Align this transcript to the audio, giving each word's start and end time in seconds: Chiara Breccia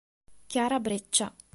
Chiara 0.47 0.79
Breccia 0.79 1.31